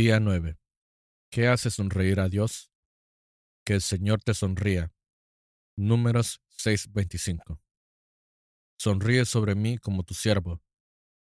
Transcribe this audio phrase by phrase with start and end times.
[0.00, 0.56] Día 9.
[1.28, 2.70] ¿Qué hace sonreír a Dios?
[3.66, 4.92] Que el Señor te sonría.
[5.76, 7.60] Números 6:25.
[8.78, 10.62] Sonríe sobre mí como tu siervo.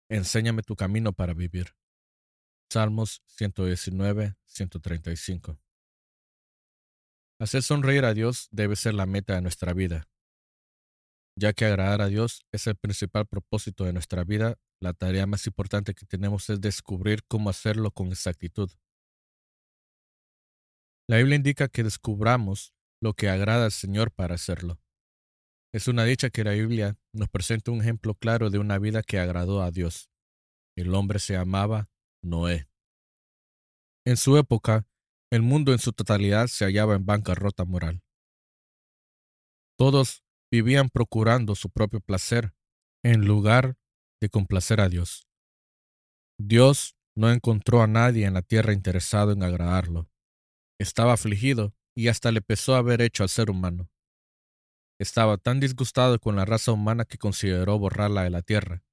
[0.09, 1.75] Enséñame tu camino para vivir.
[2.67, 5.59] Salmos 119, 135.
[7.39, 10.09] Hacer sonreír a Dios debe ser la meta de nuestra vida.
[11.37, 15.47] Ya que agradar a Dios es el principal propósito de nuestra vida, la tarea más
[15.47, 18.69] importante que tenemos es descubrir cómo hacerlo con exactitud.
[21.07, 24.79] La Biblia indica que descubramos lo que agrada al Señor para hacerlo.
[25.73, 29.19] Es una dicha que la Biblia nos presenta un ejemplo claro de una vida que
[29.19, 30.09] agradó a Dios.
[30.75, 31.89] El hombre se llamaba
[32.23, 32.67] Noé.
[34.05, 34.87] En su época,
[35.31, 38.03] el mundo en su totalidad se hallaba en bancarrota moral.
[39.77, 42.53] Todos vivían procurando su propio placer
[43.03, 43.77] en lugar
[44.29, 45.27] complacer a Dios.
[46.37, 50.09] Dios no encontró a nadie en la tierra interesado en agradarlo.
[50.79, 53.89] Estaba afligido y hasta le pesó haber hecho al ser humano.
[54.99, 58.83] Estaba tan disgustado con la raza humana que consideró borrarla de la tierra.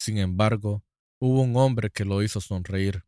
[0.00, 0.84] Sin embargo,
[1.20, 3.04] hubo un hombre que lo hizo sonreír.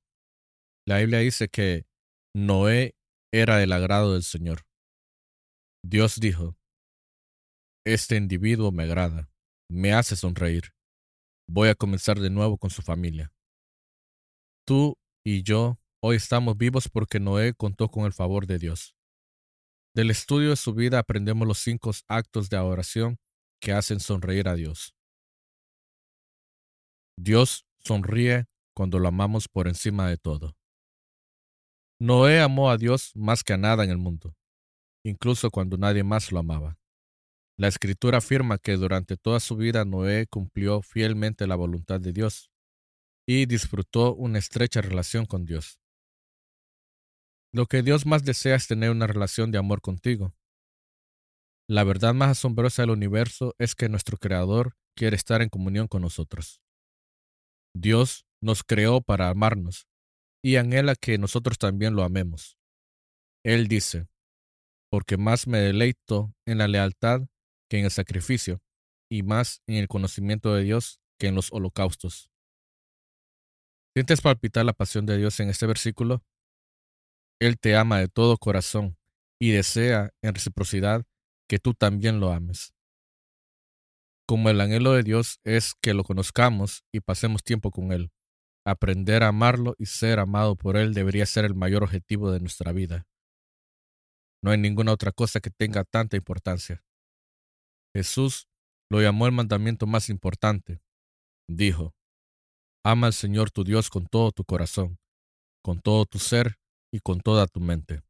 [0.86, 1.86] La Biblia dice que
[2.34, 2.94] Noé
[3.32, 4.62] era del agrado del Señor.
[5.84, 6.56] Dios dijo,
[7.84, 9.30] Este individuo me agrada,
[9.70, 10.72] me hace sonreír.
[11.52, 13.32] Voy a comenzar de nuevo con su familia.
[14.64, 18.94] Tú y yo hoy estamos vivos porque Noé contó con el favor de Dios.
[19.92, 23.18] Del estudio de su vida aprendemos los cinco actos de adoración
[23.60, 24.94] que hacen sonreír a Dios.
[27.18, 30.56] Dios sonríe cuando lo amamos por encima de todo.
[31.98, 34.36] Noé amó a Dios más que a nada en el mundo,
[35.04, 36.79] incluso cuando nadie más lo amaba.
[37.60, 42.50] La escritura afirma que durante toda su vida Noé cumplió fielmente la voluntad de Dios
[43.28, 45.78] y disfrutó una estrecha relación con Dios.
[47.52, 50.34] Lo que Dios más desea es tener una relación de amor contigo.
[51.68, 56.00] La verdad más asombrosa del universo es que nuestro Creador quiere estar en comunión con
[56.00, 56.62] nosotros.
[57.76, 59.86] Dios nos creó para amarnos
[60.42, 62.56] y anhela que nosotros también lo amemos.
[63.44, 64.08] Él dice,
[64.90, 67.28] porque más me deleito en la lealtad
[67.70, 68.60] que en el sacrificio,
[69.10, 72.30] y más en el conocimiento de Dios que en los holocaustos.
[73.94, 76.22] ¿Sientes palpitar la pasión de Dios en este versículo?
[77.40, 78.96] Él te ama de todo corazón
[79.40, 81.04] y desea en reciprocidad
[81.48, 82.74] que tú también lo ames.
[84.28, 88.12] Como el anhelo de Dios es que lo conozcamos y pasemos tiempo con Él.
[88.64, 92.72] Aprender a amarlo y ser amado por Él debería ser el mayor objetivo de nuestra
[92.72, 93.08] vida.
[94.42, 96.84] No hay ninguna otra cosa que tenga tanta importancia.
[97.94, 98.48] Jesús
[98.90, 100.80] lo llamó el mandamiento más importante.
[101.48, 101.94] Dijo,
[102.84, 104.98] Ama al Señor tu Dios con todo tu corazón,
[105.62, 106.58] con todo tu ser
[106.92, 108.02] y con toda tu mente.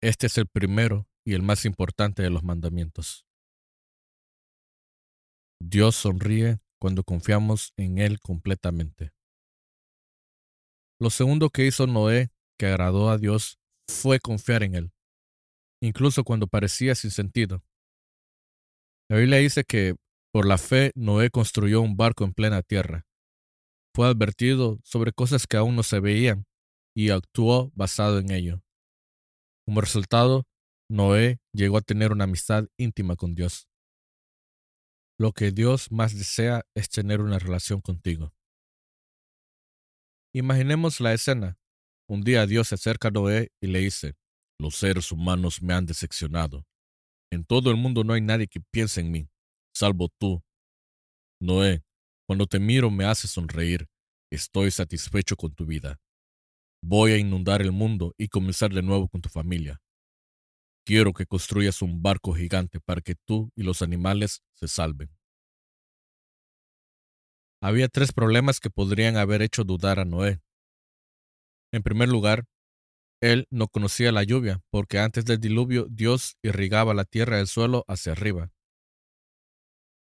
[0.00, 3.26] Este es el primero y el más importante de los mandamientos.
[5.60, 9.12] Dios sonríe cuando confiamos en Él completamente.
[10.98, 13.58] Lo segundo que hizo Noé, que agradó a Dios,
[13.88, 14.92] fue confiar en Él,
[15.80, 17.62] incluso cuando parecía sin sentido.
[19.12, 19.94] La Biblia dice que
[20.32, 23.04] por la fe Noé construyó un barco en plena tierra.
[23.94, 26.46] Fue advertido sobre cosas que aún no se veían
[26.96, 28.62] y actuó basado en ello.
[29.66, 30.46] Como resultado,
[30.88, 33.68] Noé llegó a tener una amistad íntima con Dios.
[35.18, 38.32] Lo que Dios más desea es tener una relación contigo.
[40.34, 41.58] Imaginemos la escena.
[42.08, 44.14] Un día Dios se acerca a Noé y le dice,
[44.58, 46.64] los seres humanos me han decepcionado.
[47.32, 49.26] En todo el mundo no hay nadie que piense en mí,
[49.74, 50.42] salvo tú.
[51.40, 51.82] Noé,
[52.26, 53.88] cuando te miro me haces sonreír.
[54.30, 55.98] Estoy satisfecho con tu vida.
[56.84, 59.80] Voy a inundar el mundo y comenzar de nuevo con tu familia.
[60.84, 65.08] Quiero que construyas un barco gigante para que tú y los animales se salven.
[67.62, 70.42] Había tres problemas que podrían haber hecho dudar a Noé.
[71.72, 72.44] En primer lugar,
[73.22, 77.84] él no conocía la lluvia, porque antes del diluvio Dios irrigaba la tierra del suelo
[77.86, 78.52] hacia arriba.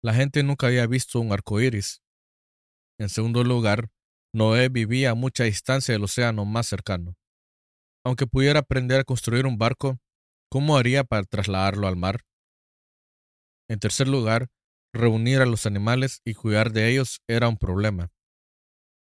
[0.03, 2.03] La gente nunca había visto un arco iris.
[2.99, 3.91] En segundo lugar,
[4.33, 7.15] Noé vivía a mucha distancia del océano más cercano.
[8.07, 10.01] Aunque pudiera aprender a construir un barco,
[10.51, 12.25] ¿cómo haría para trasladarlo al mar?
[13.69, 14.49] En tercer lugar,
[14.95, 18.13] reunir a los animales y cuidar de ellos era un problema.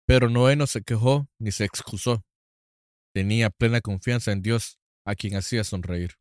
[0.06, 2.27] Pero Noé no se quejó ni se excusó.
[3.18, 6.20] Tenía plena confianza en Dios, a quien hacía sonreír.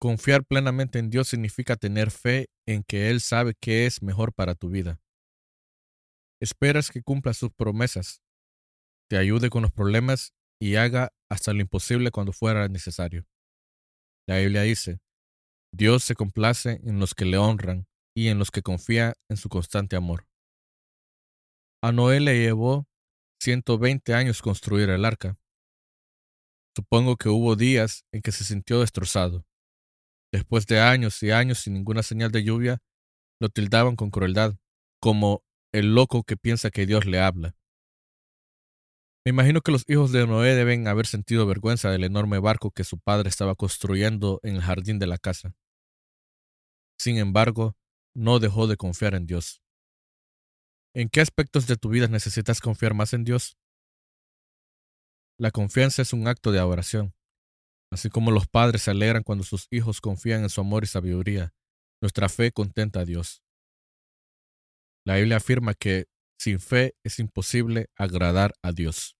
[0.00, 4.56] Confiar plenamente en Dios significa tener fe en que Él sabe qué es mejor para
[4.56, 5.00] tu vida.
[6.40, 8.20] Esperas que cumpla sus promesas.
[9.08, 13.24] te ayude con los problemas y haga hasta lo imposible cuando fuera necesario.
[14.26, 14.98] La Biblia dice,
[15.72, 19.48] Dios se complace en los que le honran y en los que confía en su
[19.48, 20.26] constante amor.
[21.80, 22.88] A Noé le llevó
[23.42, 25.36] 120 años construir el arca.
[26.76, 29.44] Supongo que hubo días en que se sintió destrozado.
[30.32, 32.78] Después de años y años sin ninguna señal de lluvia,
[33.40, 34.54] lo tildaban con crueldad,
[35.00, 35.42] como
[35.72, 37.56] el loco que piensa que Dios le habla.
[39.24, 42.84] Me imagino que los hijos de Noé deben haber sentido vergüenza del enorme barco que
[42.84, 45.56] su padre estaba construyendo en el jardín de la casa.
[46.96, 47.76] Sin embargo,
[48.14, 49.61] no dejó de confiar en Dios.
[50.94, 53.56] ¿En qué aspectos de tu vida necesitas confiar más en Dios?
[55.38, 57.14] La confianza es un acto de adoración.
[57.90, 61.54] Así como los padres se alegran cuando sus hijos confían en su amor y sabiduría,
[62.00, 63.42] nuestra fe contenta a Dios.
[65.04, 66.06] La Biblia afirma que
[66.38, 69.16] sin fe es imposible agradar a Dios.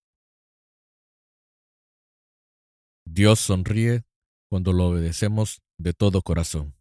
[3.05, 4.05] Dios sonríe
[4.49, 6.75] cuando lo obedecemos de todo corazón.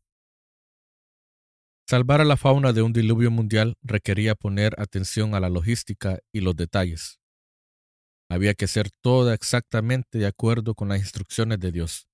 [1.92, 6.40] Salvar a la fauna de un diluvio mundial requería poner atención a la logística y
[6.40, 7.20] los detalles.
[8.30, 12.08] Había que hacer todo exactamente de acuerdo con las instrucciones de Dios.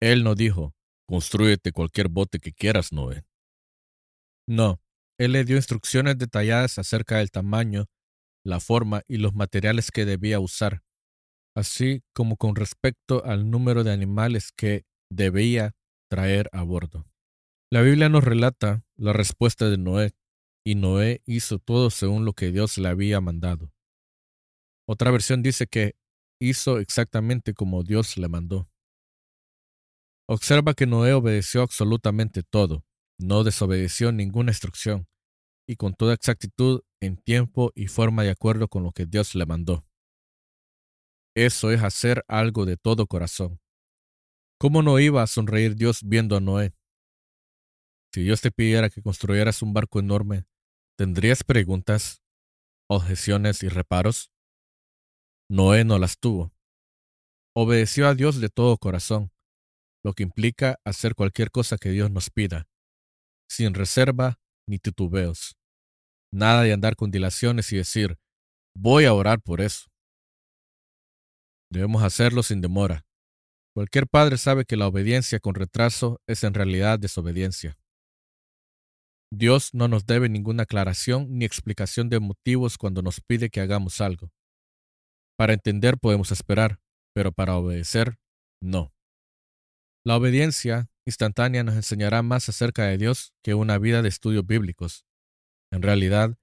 [0.00, 0.76] Él no dijo,
[1.08, 3.24] construyete cualquier bote que quieras, Noé.
[4.46, 4.80] No,
[5.18, 7.86] él le dio instrucciones detalladas acerca del tamaño,
[8.44, 10.84] la forma y los materiales que debía usar,
[11.56, 15.72] así como con respecto al número de animales que debía
[16.08, 17.11] traer a bordo.
[17.72, 20.14] La Biblia nos relata la respuesta de Noé,
[20.62, 23.72] y Noé hizo todo según lo que Dios le había mandado.
[24.86, 25.96] Otra versión dice que
[26.38, 28.68] hizo exactamente como Dios le mandó.
[30.28, 32.84] Observa que Noé obedeció absolutamente todo,
[33.18, 35.08] no desobedeció ninguna instrucción,
[35.66, 39.46] y con toda exactitud en tiempo y forma de acuerdo con lo que Dios le
[39.46, 39.86] mandó.
[41.34, 43.62] Eso es hacer algo de todo corazón.
[44.58, 46.74] ¿Cómo no iba a sonreír Dios viendo a Noé?
[48.14, 50.44] Si Dios te pidiera que construyeras un barco enorme,
[50.98, 52.22] ¿tendrías preguntas,
[52.86, 54.30] objeciones y reparos?
[55.48, 56.52] Noé no las tuvo.
[57.56, 59.32] Obedeció a Dios de todo corazón,
[60.04, 62.68] lo que implica hacer cualquier cosa que Dios nos pida,
[63.48, 64.38] sin reserva
[64.68, 65.56] ni titubeos.
[66.30, 68.18] Nada de andar con dilaciones y decir,
[68.74, 69.88] voy a orar por eso.
[71.70, 73.06] Debemos hacerlo sin demora.
[73.74, 77.78] Cualquier padre sabe que la obediencia con retraso es en realidad desobediencia.
[79.34, 84.02] Dios no nos debe ninguna aclaración ni explicación de motivos cuando nos pide que hagamos
[84.02, 84.30] algo.
[85.38, 86.80] Para entender podemos esperar,
[87.14, 88.18] pero para obedecer,
[88.60, 88.92] no.
[90.04, 95.06] La obediencia instantánea nos enseñará más acerca de Dios que una vida de estudios bíblicos.
[95.70, 96.36] En realidad,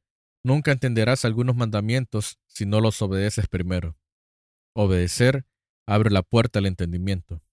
[0.44, 4.00] nunca entenderás algunos mandamientos si no los obedeces primero.
[4.76, 5.46] Obedecer
[5.86, 7.44] abre la puerta al entendimiento.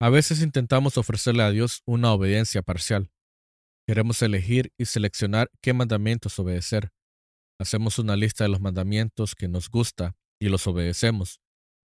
[0.00, 3.10] A veces intentamos ofrecerle a Dios una obediencia parcial,
[3.86, 6.90] Queremos elegir y seleccionar qué mandamientos obedecer.
[7.60, 11.40] Hacemos una lista de los mandamientos que nos gusta y los obedecemos,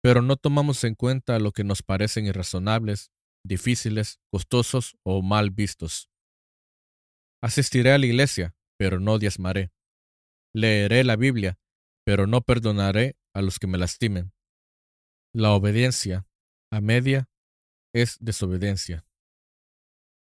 [0.03, 3.11] pero no tomamos en cuenta lo que nos parecen irrazonables,
[3.45, 6.09] difíciles, costosos o mal vistos.
[7.43, 9.71] Asistiré a la iglesia, pero no diezmaré.
[10.55, 11.59] Leeré la Biblia,
[12.05, 14.33] pero no perdonaré a los que me lastimen.
[15.35, 16.27] La obediencia,
[16.71, 17.29] a media,
[17.95, 19.05] es desobediencia.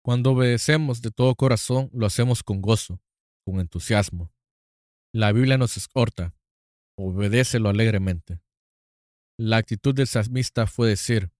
[0.04, 3.00] Cuando obedecemos de todo corazón, lo hacemos con gozo,
[3.46, 4.34] con entusiasmo.
[5.14, 6.36] La Biblia nos exhorta,
[6.98, 8.42] obedécelo alegremente.
[9.40, 11.32] La actitud del salmista fue decir,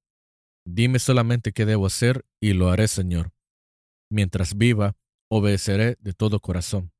[0.66, 3.34] dime solamente qué debo hacer y lo haré, Señor.
[4.10, 4.96] Mientras viva,
[5.30, 6.94] obedeceré de todo corazón.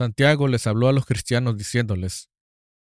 [0.00, 2.30] Santiago les habló a los cristianos diciéndoles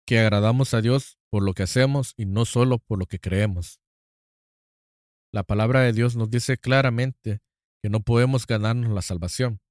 [0.08, 3.80] que agradamos a Dios por lo que hacemos y no solo por lo que creemos.
[5.32, 7.40] La palabra de Dios nos dice claramente
[7.84, 9.62] que no podemos ganarnos la salvación.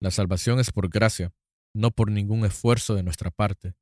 [0.00, 1.32] La salvación es por gracia,
[1.74, 3.74] no por ningún esfuerzo de nuestra parte.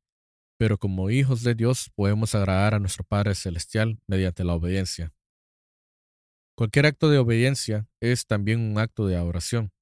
[0.59, 5.13] Pero como hijos de Dios podemos agradar a nuestro Padre Celestial mediante la obediencia.
[6.57, 9.73] Cualquier acto de obediencia es también un acto de adoración.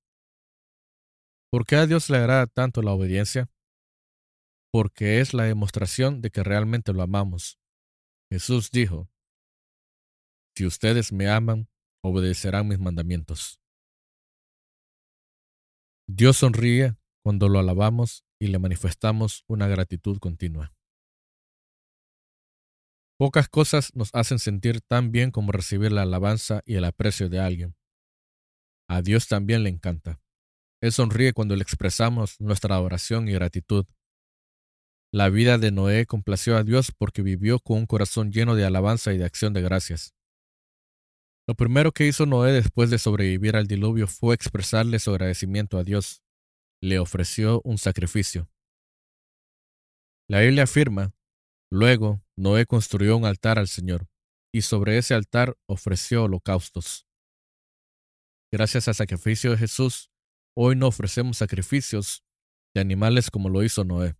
[1.50, 3.50] ¿Por qué a Dios le agrada tanto la obediencia?
[4.72, 7.58] Porque es la demostración de que realmente lo amamos.
[8.30, 9.10] Jesús dijo,
[10.60, 11.70] si ustedes me aman,
[12.04, 13.58] obedecerán mis mandamientos.
[16.06, 20.74] Dios sonríe cuando lo alabamos y le manifestamos una gratitud continua.
[23.18, 27.40] Pocas cosas nos hacen sentir tan bien como recibir la alabanza y el aprecio de
[27.40, 27.74] alguien.
[28.86, 30.20] A Dios también le encanta.
[30.82, 33.86] Él sonríe cuando le expresamos nuestra adoración y gratitud.
[35.10, 39.14] La vida de Noé complació a Dios porque vivió con un corazón lleno de alabanza
[39.14, 40.14] y de acción de gracias.
[41.50, 45.82] Lo primero que hizo Noé después de sobrevivir al diluvio fue expresarle su agradecimiento a
[45.82, 46.22] Dios.
[46.80, 48.48] Le ofreció un sacrificio.
[50.28, 51.12] La Biblia afirma,
[51.68, 54.06] luego Noé construyó un altar al Señor,
[54.54, 57.08] y sobre ese altar ofreció holocaustos.
[58.52, 60.12] Gracias al sacrificio de Jesús,
[60.56, 62.22] hoy no ofrecemos sacrificios
[62.76, 64.14] de animales como lo hizo Noé.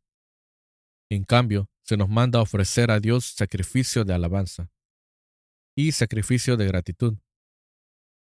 [1.09, 4.73] En cambio, se nos manda ofrecer a Dios sacrificio de alabanza
[5.77, 7.19] y sacrificio de gratitud.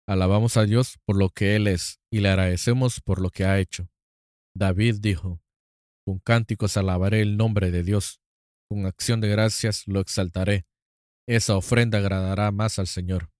[0.08, 3.58] Alabamos a Dios por lo que Él es y le agradecemos por lo que ha
[3.58, 3.88] hecho.
[4.54, 5.42] David dijo,
[6.04, 8.20] con cánticos alabaré el nombre de Dios,
[8.68, 10.66] con acción de gracias lo exaltaré.
[11.28, 13.30] Esa ofrenda agradará más al Señor.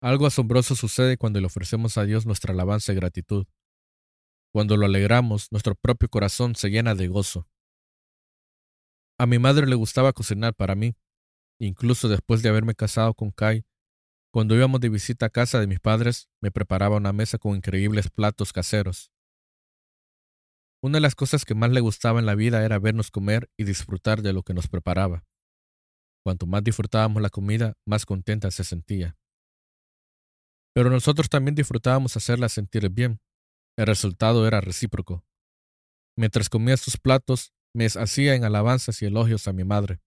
[0.00, 3.46] Algo asombroso sucede cuando le ofrecemos a Dios nuestra alabanza y gratitud.
[4.52, 7.48] Cuando lo alegramos, nuestro propio corazón se llena de gozo.
[9.18, 10.96] A mi madre le gustaba cocinar para mí,
[11.66, 13.64] incluso después de haberme casado con Kai.
[14.32, 18.10] Cuando íbamos de visita a casa de mis padres, me preparaba una mesa con increíbles
[18.10, 19.12] platos caseros.
[20.82, 23.64] Una de las cosas que más le gustaba en la vida era vernos comer y
[23.64, 25.24] disfrutar de lo que nos preparaba.
[26.24, 29.16] Cuanto más disfrutábamos la comida, más contenta se sentía.
[30.74, 33.20] Pero nosotros también disfrutábamos hacerla sentir bien.
[33.76, 35.24] El resultado era recíproco.
[36.16, 40.00] Mientras comía sus platos, me hacía en alabanzas y elogios a mi madre.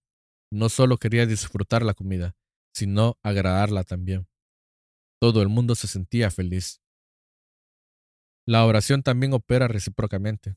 [0.54, 2.36] No solo quería disfrutar la comida,
[2.72, 4.28] sino agradarla también.
[5.20, 6.80] Todo el mundo se sentía feliz.
[8.46, 10.54] La oración también opera recíprocamente,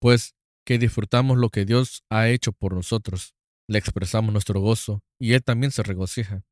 [0.00, 0.34] pues
[0.66, 3.36] que disfrutamos lo que Dios ha hecho por nosotros,
[3.68, 6.44] le expresamos nuestro gozo y Él también se regocija,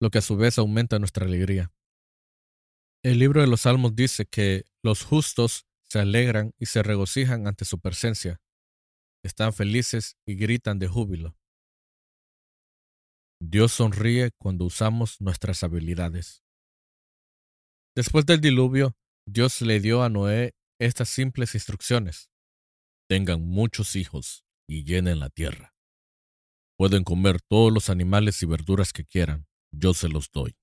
[0.00, 1.72] lo que a su vez aumenta nuestra alegría.
[3.04, 7.64] El libro de los Salmos dice que los justos se alegran y se regocijan ante
[7.64, 8.40] su presencia,
[9.22, 11.36] están felices y gritan de júbilo.
[13.46, 16.42] Dios sonríe cuando usamos nuestras habilidades.
[17.94, 18.96] Después del diluvio,
[19.26, 22.30] Dios le dio a Noé estas simples instrucciones.
[23.06, 25.74] Tengan muchos hijos y llenen la tierra.
[26.78, 30.56] Pueden comer todos los animales y verduras que quieran, yo se los doy.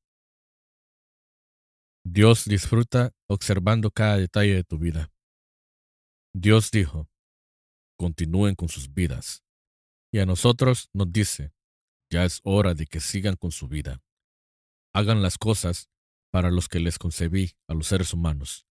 [2.04, 5.12] Dios disfruta observando cada detalle de tu vida.
[6.34, 7.08] Dios dijo,
[7.96, 9.44] continúen con sus vidas.
[10.12, 11.54] Y a nosotros nos dice,
[12.12, 14.04] ya es hora de que sigan con su vida.
[14.94, 15.90] Hagan las cosas
[16.30, 18.68] para los que les concebí a los seres humanos.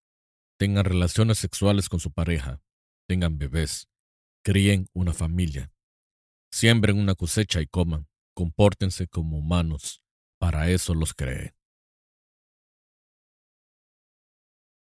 [0.59, 2.63] Tengan relaciones sexuales con su pareja.
[3.09, 3.89] Tengan bebés.
[4.45, 5.73] Críen una familia.
[6.53, 8.09] Siembren una cosecha y coman.
[8.35, 10.03] Compórtense como humanos.
[10.39, 11.55] Para eso los creé.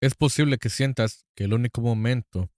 [0.02, 2.50] Es posible que sientas que el único momento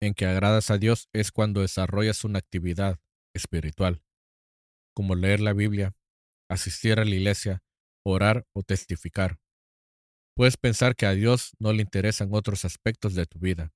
[0.00, 3.00] en que agradas a Dios es cuando desarrollas una actividad
[3.34, 4.02] espiritual,
[4.98, 5.94] como leer la Biblia,
[6.50, 7.62] asistir a la iglesia,
[8.04, 9.38] orar o testificar.
[10.34, 13.72] Puedes pensar que a Dios no le interesan otros aspectos de tu vida.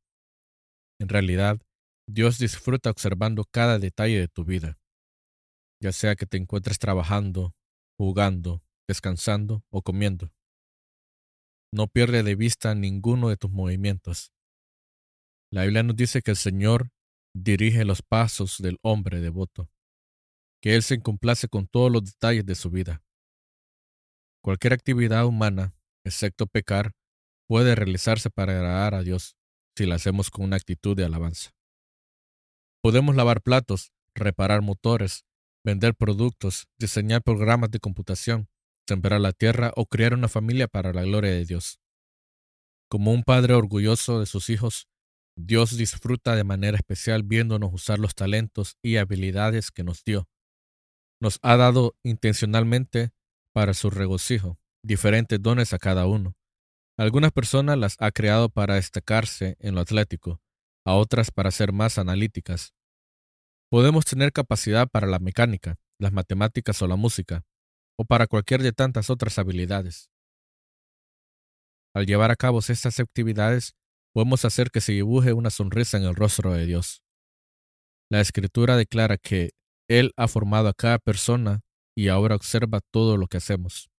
[1.01, 1.61] En realidad,
[2.09, 4.81] Dios disfruta observando cada detalle de tu vida,
[5.81, 7.55] ya sea que te encuentres trabajando,
[7.97, 10.33] jugando, descansando o comiendo.
[11.73, 14.33] No pierde de vista ninguno de tus movimientos.
[15.53, 16.91] La Biblia nos dice que el Señor
[17.33, 19.72] dirige los pasos del hombre devoto,
[20.63, 23.03] que Él se complace con todos los detalles de su vida.
[24.43, 26.93] Cualquier actividad humana, excepto pecar,
[27.49, 29.37] puede realizarse para agradar a Dios
[29.77, 31.51] si la hacemos con una actitud de alabanza.
[32.81, 35.25] Podemos lavar platos, reparar motores,
[35.65, 38.49] vender productos, diseñar programas de computación,
[38.89, 41.81] sembrar la tierra o crear una familia para la gloria de Dios.
[42.89, 44.87] Como un padre orgulloso de sus hijos,
[45.37, 50.29] Dios disfruta de manera especial viéndonos usar los talentos y habilidades que nos dio.
[51.23, 53.13] Nos ha dado intencionalmente
[53.55, 56.35] para su regocijo, diferentes dones a cada uno.
[56.99, 60.43] Algunas personas las ha creado para destacarse en lo atlético,
[60.85, 62.75] a otras para ser más analíticas.
[63.71, 67.45] Podemos tener capacidad para la mecánica, las matemáticas o la música,
[67.97, 70.11] o para cualquier de tantas otras habilidades.
[71.95, 73.77] Al llevar a cabo estas actividades,
[74.13, 77.05] podemos hacer que se dibuje una sonrisa en el rostro de Dios.
[78.11, 79.53] La escritura declara que
[79.89, 81.61] Él ha formado a cada persona
[81.97, 83.91] y ahora observa todo lo que hacemos.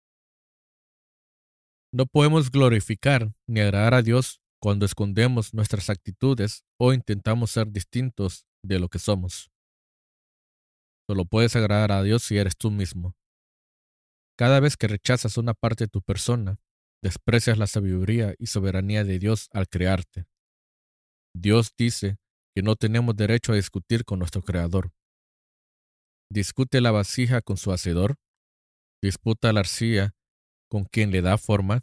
[1.93, 8.45] No podemos glorificar ni agradar a Dios cuando escondemos nuestras actitudes o intentamos ser distintos
[8.63, 9.51] de lo que somos.
[11.07, 13.15] Solo puedes agradar a Dios si eres tú mismo.
[14.37, 16.57] Cada vez que rechazas una parte de tu persona,
[17.03, 20.25] desprecias la sabiduría y soberanía de Dios al crearte.
[21.35, 22.17] Dios dice
[22.55, 24.91] que no tenemos derecho a discutir con nuestro Creador.
[26.31, 28.15] ¿Discute la vasija con su hacedor?
[29.01, 30.15] ¿Disputa la arcilla
[30.69, 31.81] con quien le da forma?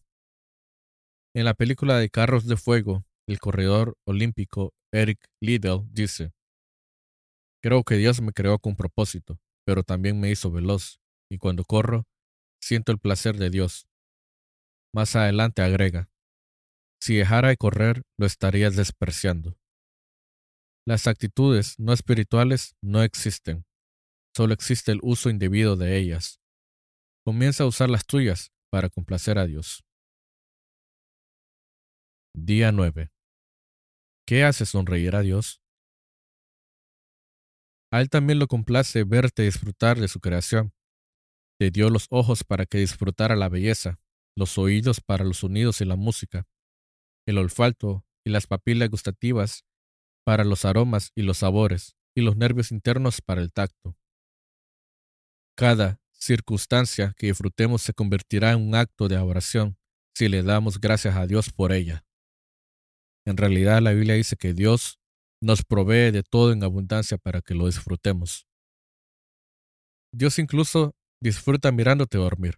[1.35, 6.33] En la película de Carros de Fuego, el corredor olímpico Eric Liddell dice,
[7.63, 12.07] Creo que Dios me creó con propósito, pero también me hizo veloz, y cuando corro,
[12.61, 13.87] siento el placer de Dios.
[14.93, 16.11] Más adelante agrega,
[17.03, 19.57] si dejara de correr, lo estarías despreciando.
[20.87, 23.65] Las actitudes no espirituales no existen,
[24.37, 26.41] solo existe el uso indebido de ellas.
[27.25, 29.85] Comienza a usar las tuyas para complacer a Dios.
[32.35, 33.11] Día 9.
[34.27, 35.61] ¿Qué hace sonreír a Dios?
[37.93, 40.73] A Él también lo complace verte disfrutar de su creación.
[41.59, 43.99] Te dio los ojos para que disfrutara la belleza,
[44.37, 46.47] los oídos para los sonidos y la música,
[47.27, 49.65] el olfato y las papilas gustativas
[50.25, 53.97] para los aromas y los sabores, y los nervios internos para el tacto.
[55.61, 59.77] Cada circunstancia que disfrutemos se convertirá en un acto de adoración
[60.15, 62.03] si le damos gracias a Dios por ella.
[63.27, 64.99] En realidad la Biblia dice que Dios
[65.39, 68.47] nos provee de todo en abundancia para que lo disfrutemos.
[70.15, 72.55] Dios incluso disfruta mirándote dormir.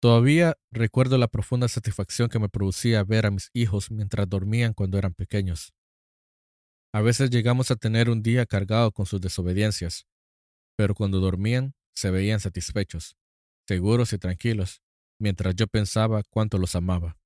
[0.00, 4.96] Todavía recuerdo la profunda satisfacción que me producía ver a mis hijos mientras dormían cuando
[4.96, 5.74] eran pequeños.
[6.94, 10.06] A veces llegamos a tener un día cargado con sus desobediencias,
[10.76, 13.16] pero cuando dormían se veían satisfechos,
[13.66, 14.82] seguros y tranquilos,
[15.18, 17.16] mientras yo pensaba cuánto los amaba.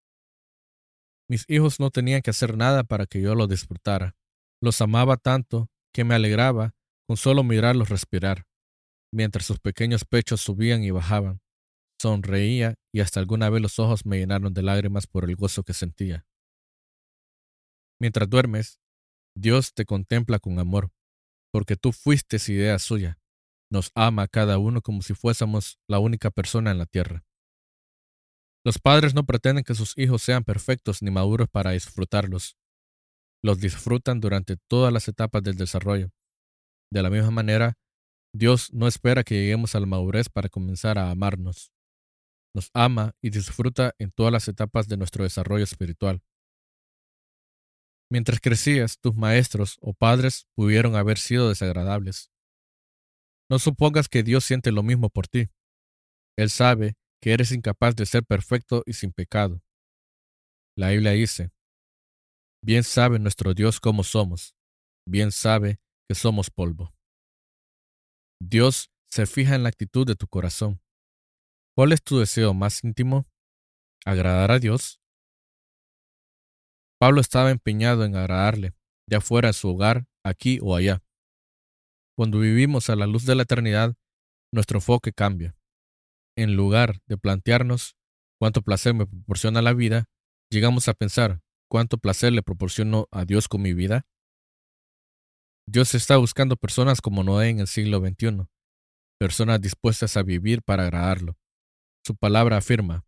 [1.28, 4.16] Mis hijos no tenían que hacer nada para que yo los disfrutara.
[4.62, 6.74] Los amaba tanto que me alegraba
[7.06, 8.46] con solo mirarlos respirar,
[9.12, 11.40] mientras sus pequeños pechos subían y bajaban.
[12.00, 15.74] Sonreía y hasta alguna vez los ojos me llenaron de lágrimas por el gozo que
[15.74, 16.26] sentía.
[18.00, 18.80] Mientras duermes,
[19.36, 20.90] Dios te contempla con amor,
[21.52, 23.19] porque tú fuiste idea suya.
[23.70, 27.24] Nos ama a cada uno como si fuésemos la única persona en la tierra.
[28.64, 32.56] Los padres no pretenden que sus hijos sean perfectos ni maduros para disfrutarlos.
[33.42, 36.10] Los disfrutan durante todas las etapas del desarrollo.
[36.92, 37.78] De la misma manera,
[38.34, 41.72] Dios no espera que lleguemos a la madurez para comenzar a amarnos.
[42.54, 46.22] Nos ama y disfruta en todas las etapas de nuestro desarrollo espiritual.
[48.10, 52.29] Mientras crecías, tus maestros o padres pudieron haber sido desagradables.
[53.50, 55.50] No supongas que Dios siente lo mismo por ti.
[56.38, 59.60] Él sabe que eres incapaz de ser perfecto y sin pecado.
[60.76, 61.50] La Biblia dice,
[62.64, 64.54] bien sabe nuestro Dios cómo somos,
[65.06, 66.94] bien sabe que somos polvo.
[68.40, 70.80] Dios se fija en la actitud de tu corazón.
[71.76, 73.26] ¿Cuál es tu deseo más íntimo?
[74.06, 75.00] ¿Agradar a Dios?
[77.00, 78.74] Pablo estaba empeñado en agradarle,
[79.10, 81.02] ya fuera en su hogar, aquí o allá.
[82.20, 83.94] Cuando vivimos a la luz de la eternidad,
[84.52, 85.56] nuestro enfoque cambia
[86.36, 87.96] en lugar de plantearnos
[88.38, 90.04] cuánto placer me proporciona la vida,
[90.50, 94.06] llegamos a pensar cuánto placer le proporciono a Dios con mi vida.
[95.66, 98.44] Dios está buscando personas como Noé en el siglo XXI,
[99.18, 101.38] personas dispuestas a vivir para agradarlo.
[102.04, 103.06] Su palabra afirma,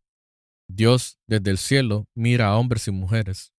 [0.71, 3.53] Dios desde el cielo mira a hombres y mujeres,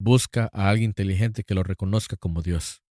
[0.00, 2.83] busca a alguien inteligente que lo reconozca como Dios.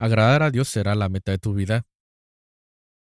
[0.00, 1.86] Agradar a Dios será la meta de tu vida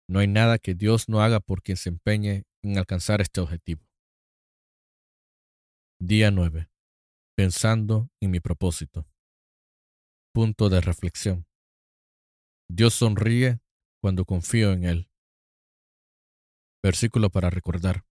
[0.08, 3.84] no hay nada que Dios no haga por quien se empeñe en alcanzar este objetivo.
[6.00, 6.70] Día 9.
[7.36, 9.08] Pensando en mi propósito.
[10.34, 11.48] Punto de reflexión.
[12.70, 13.60] Dios sonríe
[14.02, 15.10] cuando confío en Él.
[16.84, 18.06] Versículo para recordar.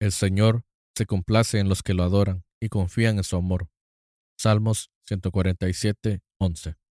[0.00, 0.64] El Señor
[0.96, 3.68] se complace en los que lo adoran y confían en su amor.
[4.36, 6.81] Salmos 147, 11.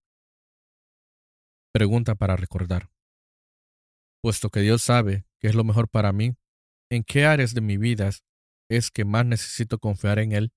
[1.73, 2.89] Pregunta para recordar
[4.21, 6.35] puesto que Dios sabe que es lo mejor para mí,
[6.91, 8.11] ¿en qué áreas de mi vida
[8.69, 10.53] es que más necesito confiar en Él?